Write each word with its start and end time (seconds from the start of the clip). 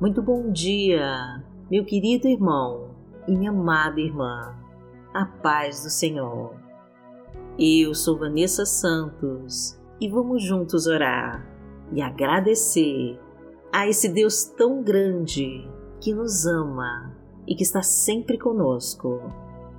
Muito 0.00 0.22
bom 0.22 0.52
dia, 0.52 1.42
meu 1.68 1.84
querido 1.84 2.28
irmão 2.28 2.90
e 3.26 3.36
minha 3.36 3.50
amada 3.50 4.00
irmã. 4.00 4.54
A 5.12 5.26
paz 5.26 5.82
do 5.82 5.90
Senhor. 5.90 6.54
Eu 7.58 7.92
sou 7.96 8.16
Vanessa 8.16 8.64
Santos 8.64 9.76
e 10.00 10.08
vamos 10.08 10.44
juntos 10.44 10.86
orar 10.86 11.44
e 11.92 12.00
agradecer 12.00 13.18
a 13.72 13.88
esse 13.88 14.08
Deus 14.08 14.44
tão 14.44 14.84
grande 14.84 15.68
que 16.00 16.14
nos 16.14 16.46
ama 16.46 17.12
e 17.44 17.56
que 17.56 17.64
está 17.64 17.82
sempre 17.82 18.38
conosco, 18.38 19.20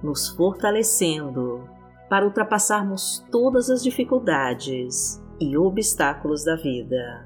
nos 0.03 0.27
fortalecendo 0.27 1.63
para 2.09 2.25
ultrapassarmos 2.25 3.25
todas 3.31 3.69
as 3.69 3.81
dificuldades 3.81 5.23
e 5.39 5.57
obstáculos 5.57 6.43
da 6.43 6.57
vida. 6.57 7.25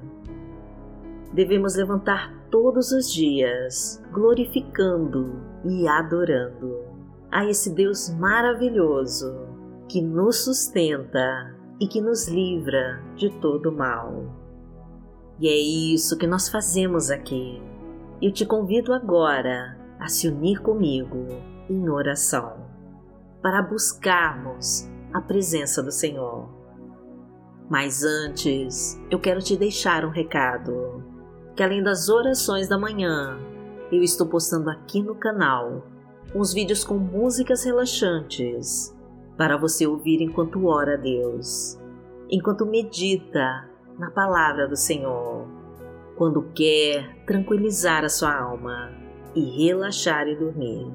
Devemos 1.34 1.74
levantar 1.74 2.32
todos 2.48 2.92
os 2.92 3.12
dias, 3.12 4.00
glorificando 4.12 5.42
e 5.64 5.88
adorando 5.88 6.84
a 7.28 7.44
esse 7.44 7.74
Deus 7.74 8.08
maravilhoso 8.10 9.34
que 9.88 10.00
nos 10.00 10.44
sustenta 10.44 11.52
e 11.80 11.88
que 11.88 12.00
nos 12.00 12.28
livra 12.28 13.02
de 13.16 13.30
todo 13.40 13.72
mal. 13.72 14.32
E 15.40 15.48
é 15.48 15.56
isso 15.56 16.16
que 16.16 16.28
nós 16.28 16.48
fazemos 16.48 17.10
aqui. 17.10 17.60
Eu 18.22 18.30
te 18.30 18.46
convido 18.46 18.92
agora 18.92 19.76
a 19.98 20.06
se 20.06 20.28
unir 20.28 20.62
comigo 20.62 21.26
em 21.68 21.88
oração 21.88 22.64
para 23.42 23.60
buscarmos 23.60 24.88
a 25.12 25.20
presença 25.20 25.82
do 25.82 25.90
Senhor. 25.90 26.48
Mas 27.68 28.04
antes, 28.04 29.00
eu 29.10 29.18
quero 29.18 29.40
te 29.40 29.56
deixar 29.56 30.04
um 30.04 30.10
recado 30.10 31.13
que 31.54 31.62
além 31.62 31.82
das 31.82 32.08
orações 32.08 32.68
da 32.68 32.76
manhã, 32.76 33.38
eu 33.92 34.02
estou 34.02 34.26
postando 34.26 34.68
aqui 34.70 35.00
no 35.00 35.14
canal 35.14 35.84
uns 36.34 36.52
vídeos 36.52 36.82
com 36.82 36.98
músicas 36.98 37.64
relaxantes 37.64 38.94
para 39.36 39.56
você 39.56 39.86
ouvir 39.86 40.20
enquanto 40.20 40.66
ora 40.66 40.94
a 40.94 40.96
Deus, 40.96 41.78
enquanto 42.28 42.66
medita 42.66 43.68
na 43.98 44.10
palavra 44.10 44.66
do 44.66 44.76
Senhor, 44.76 45.46
quando 46.16 46.50
quer 46.54 47.24
tranquilizar 47.24 48.04
a 48.04 48.08
sua 48.08 48.34
alma 48.34 48.90
e 49.34 49.64
relaxar 49.64 50.26
e 50.26 50.36
dormir. 50.36 50.92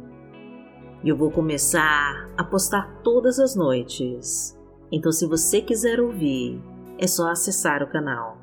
Eu 1.06 1.16
vou 1.16 1.32
começar 1.32 2.30
a 2.38 2.44
postar 2.44 3.00
todas 3.02 3.40
as 3.40 3.56
noites. 3.56 4.58
Então, 4.92 5.12
se 5.12 5.26
você 5.26 5.62
quiser 5.62 6.02
ouvir, 6.02 6.62
é 6.98 7.08
só 7.08 7.30
acessar 7.30 7.82
o 7.82 7.88
canal 7.88 8.39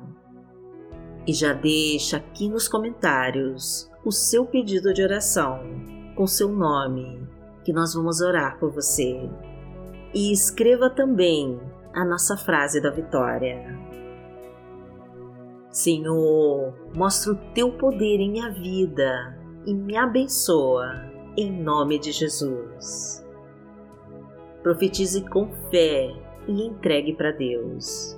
e 1.27 1.33
já 1.33 1.51
deixa 1.51 2.17
aqui 2.17 2.47
nos 2.47 2.69
comentários 2.69 3.91
o 4.05 4.11
seu 4.11 4.45
pedido 4.45 4.93
de 4.93 5.03
oração 5.03 5.59
com 6.15 6.25
seu 6.25 6.49
nome, 6.49 7.27
que 7.65 7.73
nós 7.73 7.93
vamos 7.93 8.21
orar 8.21 8.57
por 8.57 8.71
você. 8.71 9.29
E 10.13 10.31
escreva 10.31 10.89
também 10.89 11.59
a 11.93 12.05
nossa 12.05 12.37
frase 12.37 12.81
da 12.81 12.89
vitória. 12.89 13.77
Senhor, 15.69 16.73
mostra 16.95 17.33
o 17.33 17.53
teu 17.53 17.73
poder 17.73 18.19
em 18.19 18.31
minha 18.31 18.49
vida 18.49 19.37
e 19.65 19.73
me 19.73 19.97
abençoa, 19.97 21.11
em 21.35 21.51
nome 21.51 21.99
de 21.99 22.13
Jesus. 22.13 23.23
Profetize 24.63 25.27
com 25.29 25.51
fé 25.69 26.09
e 26.47 26.65
entregue 26.65 27.13
para 27.13 27.31
Deus. 27.31 28.17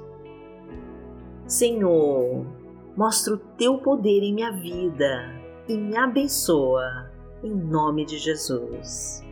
Senhor, 1.47 2.45
mostra 2.99 3.33
o 3.33 3.37
teu 3.37 3.77
poder 3.77 4.23
em 4.23 4.33
minha 4.33 4.51
vida 4.51 5.33
e 5.69 5.77
me 5.77 5.95
abençoa, 5.95 7.09
em 7.41 7.49
nome 7.49 8.03
de 8.03 8.17
Jesus. 8.17 9.23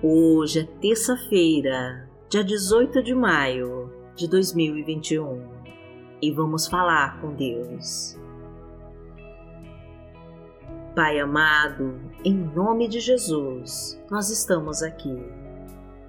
Hoje 0.00 0.60
é 0.60 0.80
terça-feira, 0.80 2.08
dia 2.28 2.44
18 2.44 3.02
de 3.02 3.16
maio 3.16 3.92
de 4.14 4.28
2021 4.28 5.42
e 6.22 6.30
vamos 6.30 6.68
falar 6.68 7.20
com 7.20 7.34
Deus. 7.34 8.16
Pai 10.94 11.18
amado, 11.18 12.00
em 12.24 12.32
nome 12.32 12.86
de 12.86 13.00
Jesus, 13.00 14.00
nós 14.08 14.30
estamos 14.30 14.84
aqui 14.84 15.20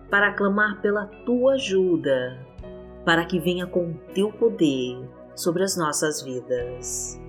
para 0.07 0.33
clamar 0.33 0.79
pela 0.81 1.07
tua 1.25 1.55
ajuda 1.55 2.53
para 3.05 3.23
que 3.25 3.39
venha 3.39 3.67
com 3.67 3.91
o 3.91 3.99
teu 4.13 4.31
poder 4.31 4.97
sobre 5.35 5.63
as 5.63 5.77
nossas 5.77 6.21
vidas. 6.21 7.21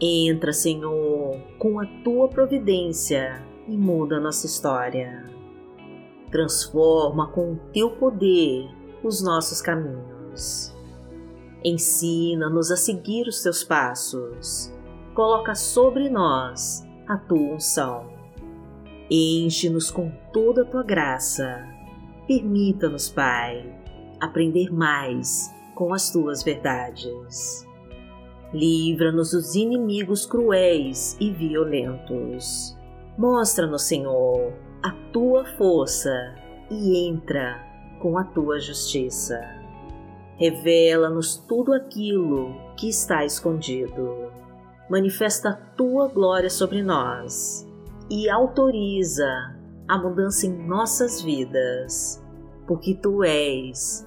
Entra, 0.00 0.52
Senhor, 0.52 1.38
com 1.58 1.78
a 1.78 1.86
tua 2.02 2.28
providência 2.28 3.40
e 3.68 3.76
muda 3.76 4.16
a 4.16 4.20
nossa 4.20 4.46
história. 4.46 5.24
Transforma 6.30 7.28
com 7.28 7.52
o 7.52 7.60
teu 7.72 7.90
poder 7.90 8.68
os 9.04 9.22
nossos 9.22 9.62
caminhos. 9.62 10.74
Ensina-nos 11.64 12.72
a 12.72 12.76
seguir 12.76 13.28
os 13.28 13.42
teus 13.42 13.62
passos. 13.62 14.72
Coloca 15.14 15.54
sobre 15.54 16.08
nós 16.08 16.84
a 17.06 17.16
tua 17.16 17.54
unção. 17.54 18.10
Enche-nos 19.08 19.90
com 19.90 20.10
toda 20.32 20.62
a 20.62 20.64
tua 20.64 20.82
graça. 20.82 21.64
Permita-nos, 22.26 23.08
Pai, 23.10 23.81
aprender 24.22 24.72
mais 24.72 25.52
com 25.74 25.92
as 25.92 26.12
tuas 26.12 26.44
verdades. 26.44 27.66
Livra-nos 28.54 29.32
dos 29.32 29.56
inimigos 29.56 30.24
cruéis 30.24 31.16
e 31.18 31.32
violentos. 31.32 32.78
Mostra-nos, 33.18 33.82
Senhor, 33.82 34.52
a 34.82 34.92
tua 35.12 35.44
força 35.56 36.34
e 36.70 37.08
entra 37.08 37.60
com 38.00 38.16
a 38.16 38.24
tua 38.24 38.60
justiça. 38.60 39.40
Revela-nos 40.36 41.36
tudo 41.36 41.72
aquilo 41.72 42.54
que 42.76 42.88
está 42.88 43.24
escondido. 43.24 44.30
Manifesta 44.88 45.50
a 45.50 45.56
tua 45.76 46.08
glória 46.08 46.50
sobre 46.50 46.82
nós 46.82 47.66
e 48.08 48.28
autoriza 48.30 49.56
a 49.88 49.98
mudança 49.98 50.46
em 50.46 50.66
nossas 50.66 51.22
vidas, 51.22 52.22
porque 52.66 52.94
tu 52.94 53.24
és 53.24 54.06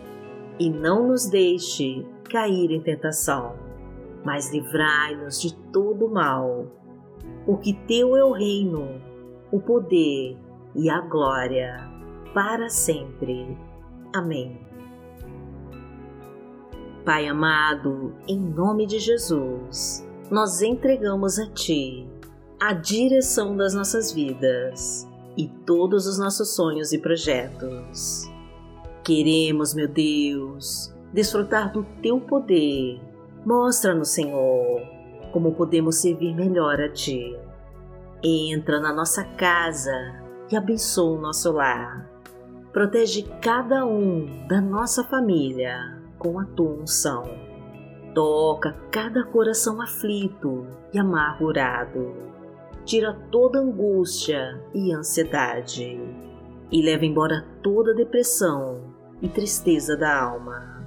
e 0.61 0.69
não 0.69 1.07
nos 1.07 1.25
deixe 1.25 2.05
cair 2.29 2.69
em 2.69 2.79
tentação, 2.79 3.55
mas 4.23 4.53
livrai-nos 4.53 5.41
de 5.41 5.55
todo 5.73 6.07
mal, 6.07 6.67
porque 7.47 7.73
Teu 7.87 8.15
é 8.15 8.23
o 8.23 8.31
reino, 8.31 9.01
o 9.51 9.59
poder 9.59 10.37
e 10.75 10.87
a 10.87 11.01
glória, 11.01 11.89
para 12.31 12.69
sempre. 12.69 13.57
Amém. 14.13 14.61
Pai 17.03 17.27
amado, 17.27 18.13
em 18.27 18.39
nome 18.39 18.85
de 18.85 18.99
Jesus, 18.99 20.07
nós 20.29 20.61
entregamos 20.61 21.39
a 21.39 21.49
Ti 21.49 22.07
a 22.59 22.73
direção 22.73 23.57
das 23.57 23.73
nossas 23.73 24.11
vidas 24.11 25.09
e 25.35 25.47
todos 25.65 26.05
os 26.05 26.19
nossos 26.19 26.53
sonhos 26.53 26.93
e 26.93 26.99
projetos. 26.99 28.30
Queremos, 29.03 29.73
meu 29.73 29.87
Deus, 29.87 30.93
desfrutar 31.11 31.71
do 31.71 31.83
teu 32.03 32.21
poder. 32.21 33.01
Mostra-nos, 33.43 34.09
Senhor, 34.09 34.79
como 35.31 35.55
podemos 35.55 35.95
servir 35.95 36.35
melhor 36.35 36.79
a 36.79 36.87
ti. 36.87 37.35
Entra 38.23 38.79
na 38.79 38.93
nossa 38.93 39.23
casa 39.23 40.21
e 40.51 40.55
abençoa 40.55 41.17
o 41.17 41.21
nosso 41.21 41.51
lar. 41.51 42.07
Protege 42.71 43.23
cada 43.41 43.83
um 43.87 44.45
da 44.47 44.61
nossa 44.61 45.03
família 45.03 45.99
com 46.19 46.39
a 46.39 46.45
tua 46.45 46.83
unção. 46.83 47.23
Toca 48.13 48.77
cada 48.91 49.23
coração 49.23 49.81
aflito 49.81 50.67
e 50.93 50.99
amargurado. 50.99 52.13
Tira 52.85 53.17
toda 53.31 53.59
angústia 53.59 54.63
e 54.75 54.93
ansiedade 54.93 55.99
e 56.71 56.81
leva 56.83 57.03
embora 57.03 57.43
toda 57.63 57.95
depressão 57.95 58.90
e 59.21 59.27
tristeza 59.27 59.95
da 59.95 60.21
alma. 60.21 60.85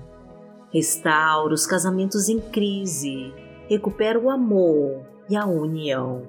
Restaura 0.73 1.55
os 1.55 1.67
casamentos 1.67 2.29
em 2.29 2.41
crise, 2.41 3.33
recupera 3.69 4.19
o 4.19 4.29
amor 4.29 5.03
e 5.29 5.37
a 5.37 5.47
união. 5.47 6.23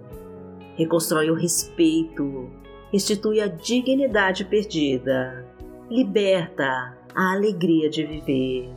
Reconstrói 0.75 1.29
o 1.29 1.35
respeito, 1.35 2.49
restitui 2.91 3.41
a 3.41 3.47
dignidade 3.47 4.45
perdida, 4.45 5.45
liberta 5.89 6.97
a 7.15 7.33
alegria 7.33 7.89
de 7.89 8.05
viver 8.05 8.69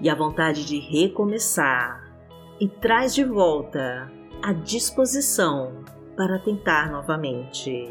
e 0.00 0.08
a 0.08 0.14
vontade 0.14 0.64
de 0.64 0.78
recomeçar, 0.78 2.12
e 2.60 2.68
traz 2.68 3.14
de 3.14 3.24
volta 3.24 4.10
a 4.42 4.52
disposição 4.52 5.84
para 6.16 6.38
tentar 6.38 6.90
novamente. 6.90 7.88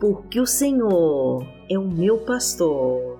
Porque 0.00 0.40
o 0.40 0.46
Senhor 0.46 1.46
é 1.68 1.78
o 1.78 1.86
meu 1.86 2.18
pastor, 2.18 3.19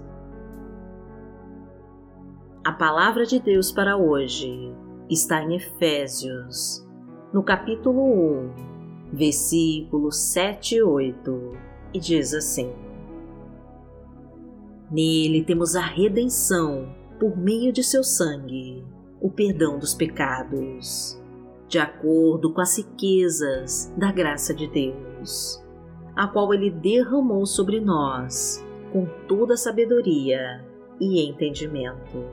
A 2.63 2.71
palavra 2.71 3.25
de 3.25 3.39
Deus 3.39 3.71
para 3.71 3.97
hoje 3.97 4.71
está 5.09 5.41
em 5.41 5.55
Efésios, 5.55 6.87
no 7.33 7.41
capítulo 7.41 7.99
1, 8.03 8.51
versículos 9.11 10.17
7 10.31 10.75
e 10.75 10.83
8, 10.83 11.51
e 11.91 11.99
diz 11.99 12.35
assim: 12.35 12.71
Nele 14.91 15.43
temos 15.43 15.75
a 15.75 15.81
redenção 15.81 16.87
por 17.19 17.35
meio 17.35 17.73
de 17.73 17.83
seu 17.83 18.03
sangue, 18.03 18.85
o 19.19 19.31
perdão 19.31 19.79
dos 19.79 19.95
pecados 19.95 21.19
de 21.67 21.79
acordo 21.79 22.53
com 22.53 22.61
as 22.61 22.77
riquezas 22.77 23.91
da 23.97 24.11
graça 24.11 24.53
de 24.53 24.67
Deus, 24.67 25.63
a 26.15 26.27
qual 26.27 26.53
Ele 26.53 26.69
derramou 26.69 27.45
sobre 27.45 27.79
nós 27.79 28.63
com 28.91 29.07
toda 29.27 29.57
sabedoria 29.57 30.69
e 30.99 31.27
entendimento. 31.29 32.25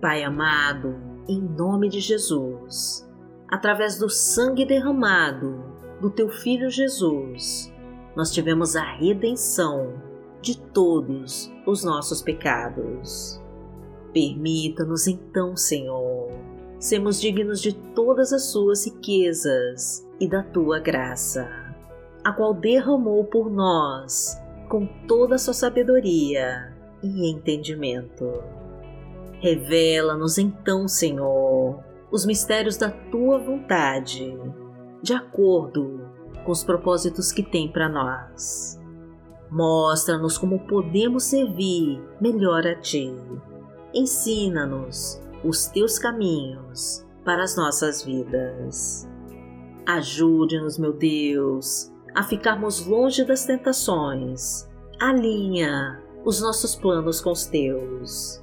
Pai 0.00 0.22
amado, 0.22 0.94
em 1.26 1.40
nome 1.40 1.88
de 1.88 2.00
Jesus, 2.00 3.08
através 3.48 3.98
do 3.98 4.08
sangue 4.08 4.64
derramado 4.64 5.64
do 6.00 6.10
Teu 6.10 6.28
Filho 6.28 6.70
Jesus, 6.70 7.72
nós 8.14 8.30
tivemos 8.30 8.76
a 8.76 8.82
redenção 8.82 9.94
de 10.40 10.58
todos 10.58 11.50
os 11.66 11.82
nossos 11.82 12.22
pecados. 12.22 13.40
Permita-nos 14.12 15.06
então, 15.06 15.56
Senhor, 15.56 16.30
sermos 16.78 17.20
dignos 17.20 17.60
de 17.60 17.74
todas 17.74 18.32
as 18.32 18.44
suas 18.50 18.86
riquezas 18.86 20.06
e 20.20 20.28
da 20.28 20.42
tua 20.42 20.78
graça, 20.78 21.48
a 22.22 22.32
qual 22.32 22.54
derramou 22.54 23.24
por 23.24 23.50
nós 23.50 24.38
com 24.68 24.86
toda 25.06 25.36
a 25.36 25.38
sua 25.38 25.54
sabedoria 25.54 26.74
e 27.02 27.30
entendimento. 27.30 28.42
Revela-nos 29.40 30.38
então, 30.38 30.88
Senhor, 30.88 31.82
os 32.10 32.24
mistérios 32.26 32.76
da 32.76 32.90
tua 32.90 33.38
vontade, 33.38 34.36
de 35.02 35.12
acordo 35.12 36.00
com 36.44 36.52
os 36.52 36.64
propósitos 36.64 37.32
que 37.32 37.42
tem 37.42 37.70
para 37.70 37.88
nós. 37.88 38.80
Mostra-nos 39.50 40.38
como 40.38 40.66
podemos 40.66 41.24
servir 41.24 42.02
melhor 42.20 42.66
a 42.66 42.74
ti 42.74 43.14
ensina-nos 43.96 45.20
os 45.42 45.68
teus 45.68 45.98
caminhos 45.98 47.06
para 47.24 47.42
as 47.42 47.56
nossas 47.56 48.02
vidas. 48.02 49.08
Ajude-nos, 49.86 50.78
meu 50.78 50.92
Deus, 50.92 51.90
a 52.16 52.22
ficarmos 52.22 52.86
longe 52.86 53.22
das 53.26 53.44
tentações. 53.44 54.66
Alinha 54.98 56.02
os 56.24 56.40
nossos 56.40 56.74
planos 56.74 57.20
com 57.20 57.30
os 57.30 57.44
teus. 57.44 58.42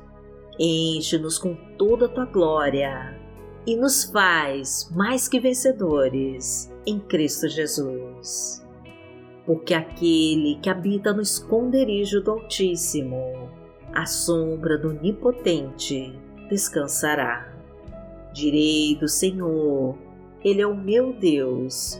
Enche-nos 0.59 1.39
com 1.39 1.55
toda 1.75 2.05
a 2.05 2.09
tua 2.09 2.25
glória 2.25 3.19
e 3.65 3.75
nos 3.75 4.03
faz 4.03 4.91
mais 4.95 5.27
que 5.27 5.39
vencedores 5.39 6.71
em 6.85 6.99
Cristo 6.99 7.49
Jesus. 7.49 8.63
Porque 9.43 9.73
aquele 9.73 10.59
que 10.61 10.69
habita 10.69 11.11
no 11.11 11.23
esconderijo 11.23 12.21
do 12.21 12.29
Altíssimo 12.29 13.49
a 13.91 14.05
sombra 14.05 14.77
do 14.77 14.89
Onipotente 14.89 16.13
descansará. 16.47 17.51
Direi 18.33 18.95
do 18.97 19.07
Senhor, 19.07 19.97
Ele 20.43 20.61
é 20.61 20.67
o 20.67 20.75
meu 20.75 21.13
Deus, 21.13 21.99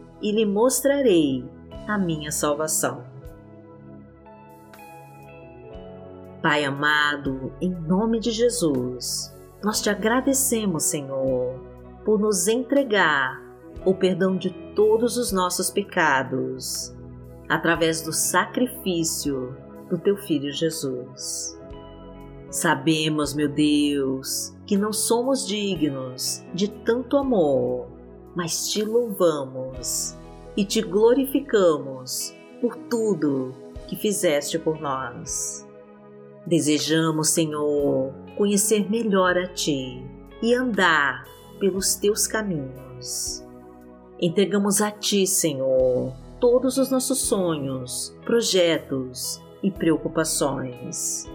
e 0.21 0.31
lhe 0.31 0.45
mostrarei 0.45 1.43
a 1.87 1.97
minha 1.97 2.31
salvação. 2.31 3.03
Pai 6.41 6.65
amado, 6.65 7.53
em 7.61 7.69
nome 7.69 8.19
de 8.19 8.31
Jesus, 8.31 9.35
nós 9.63 9.81
te 9.81 9.89
agradecemos, 9.89 10.83
Senhor, 10.83 11.59
por 12.03 12.19
nos 12.19 12.47
entregar 12.47 13.39
o 13.85 13.93
perdão 13.93 14.37
de 14.37 14.49
todos 14.75 15.17
os 15.17 15.31
nossos 15.31 15.69
pecados 15.69 16.95
através 17.47 18.01
do 18.01 18.11
sacrifício 18.11 19.55
do 19.89 19.97
teu 19.97 20.17
filho 20.17 20.51
Jesus. 20.51 21.59
Sabemos, 22.49 23.33
meu 23.33 23.47
Deus, 23.47 24.55
que 24.65 24.77
não 24.77 24.91
somos 24.91 25.45
dignos 25.45 26.43
de 26.53 26.69
tanto 26.69 27.17
amor, 27.17 27.90
mas 28.35 28.69
te 28.69 28.83
louvamos 28.83 30.15
e 30.55 30.65
te 30.65 30.81
glorificamos 30.81 32.33
por 32.59 32.75
tudo 32.75 33.53
que 33.87 33.95
fizeste 33.95 34.57
por 34.59 34.79
nós. 34.79 35.67
Desejamos, 36.45 37.29
Senhor, 37.29 38.13
conhecer 38.37 38.89
melhor 38.89 39.37
a 39.37 39.47
Ti 39.47 40.03
e 40.41 40.53
andar 40.53 41.25
pelos 41.59 41.95
Teus 41.95 42.25
caminhos. 42.25 43.43
Entregamos 44.19 44.81
a 44.81 44.91
Ti, 44.91 45.27
Senhor, 45.27 46.13
todos 46.39 46.77
os 46.77 46.89
nossos 46.89 47.19
sonhos, 47.19 48.15
projetos 48.25 49.41
e 49.61 49.69
preocupações. 49.69 51.29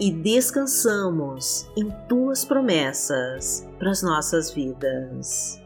E 0.00 0.10
descansamos 0.10 1.70
em 1.76 1.88
Tuas 2.08 2.44
promessas 2.44 3.68
para 3.78 3.90
as 3.90 4.02
nossas 4.02 4.50
vidas. 4.50 5.60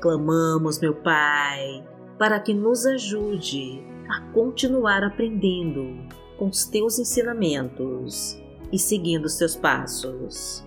Clamamos, 0.00 0.78
meu 0.80 0.94
Pai, 0.94 1.86
para 2.18 2.40
que 2.40 2.54
nos 2.54 2.86
ajude 2.86 3.84
a 4.08 4.32
continuar 4.32 5.04
aprendendo 5.04 5.96
com 6.38 6.48
os 6.48 6.64
teus 6.64 6.98
ensinamentos 6.98 8.40
e 8.72 8.78
seguindo 8.78 9.26
os 9.26 9.36
teus 9.36 9.54
passos. 9.54 10.64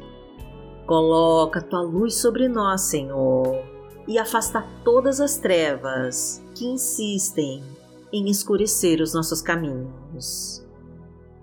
Coloca 0.86 1.62
tua 1.62 1.82
luz 1.82 2.16
sobre 2.16 2.48
nós, 2.48 2.82
Senhor, 2.82 3.64
e 4.08 4.20
afasta 4.20 4.64
todas 4.84 5.20
as 5.20 5.38
trevas 5.38 6.44
que 6.54 6.66
insistem 6.66 7.64
em 8.12 8.30
escurecer 8.30 9.02
os 9.02 9.14
nossos 9.14 9.42
caminhos. 9.42 10.64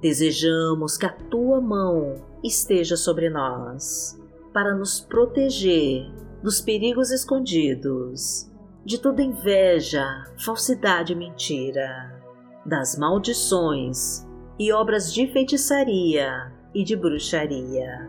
Desejamos 0.00 0.96
que 0.96 1.06
a 1.06 1.12
tua 1.12 1.60
mão 1.60 2.24
esteja 2.44 2.96
sobre 2.96 3.28
nós, 3.28 4.18
para 4.52 4.74
nos 4.74 5.00
proteger 5.00 6.06
dos 6.42 6.60
perigos 6.60 7.10
escondidos, 7.10 8.50
de 8.84 8.98
toda 8.98 9.22
inveja, 9.22 10.04
falsidade 10.38 11.12
e 11.12 11.16
mentira 11.16 12.18
das 12.64 12.96
maldições 12.96 14.26
e 14.58 14.72
obras 14.72 15.12
de 15.12 15.26
feitiçaria 15.26 16.52
e 16.74 16.84
de 16.84 16.94
bruxaria, 16.94 18.08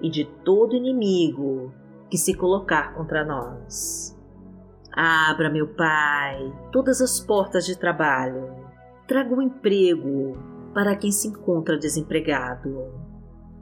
e 0.00 0.10
de 0.10 0.24
todo 0.44 0.76
inimigo 0.76 1.72
que 2.08 2.16
se 2.16 2.34
colocar 2.34 2.94
contra 2.94 3.24
nós. 3.24 4.16
Abra, 4.92 5.50
meu 5.50 5.68
Pai, 5.68 6.52
todas 6.72 7.00
as 7.00 7.20
portas 7.20 7.64
de 7.64 7.78
trabalho, 7.78 8.50
traga 9.06 9.34
um 9.34 9.42
emprego 9.42 10.36
para 10.74 10.96
quem 10.96 11.10
se 11.10 11.28
encontra 11.28 11.78
desempregado. 11.78 12.92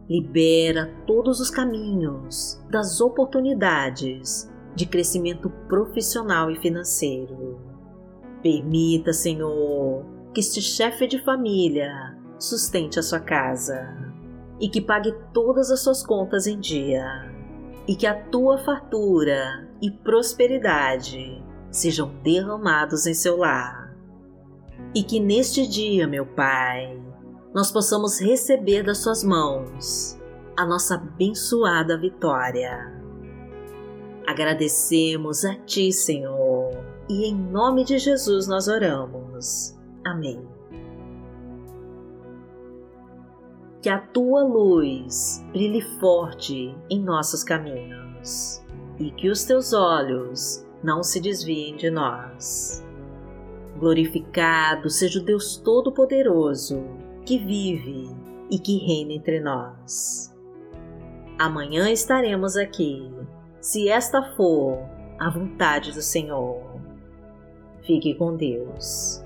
Libera 0.09 0.91
todos 1.07 1.39
os 1.39 1.51
caminhos 1.51 2.59
das 2.71 2.99
oportunidades 2.99 4.51
de 4.75 4.87
crescimento 4.87 5.51
profissional 5.69 6.51
e 6.51 6.57
financeiro. 6.57 7.61
Permita, 8.43 9.13
Senhor, 9.13 10.07
que 10.33 10.41
este 10.41 10.63
chefe 10.63 11.07
de 11.07 11.23
família 11.23 12.17
sustente 12.39 12.99
a 12.99 13.03
sua 13.03 13.21
casa 13.21 13.87
e 14.59 14.69
que 14.69 14.81
pague 14.81 15.13
todas 15.35 15.71
as 15.71 15.81
suas 15.81 16.05
contas 16.05 16.47
em 16.47 16.59
dia 16.59 17.31
e 17.87 17.95
que 17.95 18.07
a 18.07 18.15
tua 18.15 18.57
fartura 18.59 19.69
e 19.83 19.91
prosperidade 19.91 21.43
sejam 21.71 22.15
derramados 22.23 23.07
em 23.07 23.15
seu 23.15 23.37
lar. 23.37 23.95
E 24.95 25.03
que 25.03 25.21
neste 25.21 25.67
dia, 25.67 26.07
meu 26.07 26.25
Pai, 26.25 26.99
nós 27.55 27.71
possamos 27.71 28.21
receber 28.21 28.83
das 28.83 28.99
suas 28.99 29.25
mãos 29.25 30.19
a 30.57 30.67
nossa 30.67 30.97
abençoada 30.97 31.97
vitória. 31.97 32.93
Agradecemos 34.27 35.45
a 35.45 35.55
Ti, 35.55 35.93
Senhor, 35.93 36.71
e 37.09 37.25
em 37.25 37.35
nome 37.35 37.85
de 37.85 37.97
Jesus 37.99 38.47
nós 38.47 38.69
oramos. 38.69 39.79
Amém. 40.05 40.47
Que 43.81 43.89
a 43.89 43.99
tua 43.99 44.43
luz 44.43 45.43
brilhe 45.53 45.81
forte 46.01 46.77
em 46.91 47.01
nossos 47.01 47.43
caminhos 47.45 48.63
e 48.99 49.11
que 49.13 49.31
os 49.31 49.45
teus 49.45 49.73
olhos 49.73 50.67
não 50.83 51.03
se 51.03 51.21
desviem 51.21 51.77
de 51.77 51.89
nós. 51.89 52.85
Glorificado 53.79 54.91
seja 54.91 55.21
o 55.21 55.25
Deus 55.25 55.57
Todo-Poderoso 55.57 56.98
que 57.29 57.37
vive 57.37 58.09
e 58.51 58.59
que 58.59 58.79
reina 58.79 59.13
entre 59.13 59.39
nós. 59.39 60.35
Amanhã 61.39 61.91
estaremos 61.91 62.57
aqui, 62.57 63.13
se 63.61 63.91
esta 63.91 64.35
for 64.35 64.79
a 65.21 65.29
vontade 65.29 65.93
do 65.93 66.01
Senhor. 66.01 66.81
Fique 67.83 68.15
com 68.15 68.35
Deus. 68.35 69.23